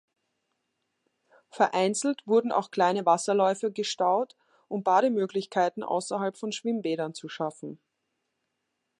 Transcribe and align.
Vereinzelt 1.51 2.25
wurden 2.25 2.51
auch 2.51 2.71
kleine 2.71 3.05
Wasserläufe 3.05 3.71
gestaut, 3.71 4.35
um 4.67 4.81
Bademöglichkeiten 4.81 5.83
außerhalb 5.83 6.37
von 6.37 6.51
Schwimmbädern 6.51 7.13
zu 7.13 7.29
schaffen. 7.29 7.79